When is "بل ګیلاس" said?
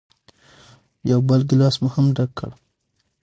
1.29-1.75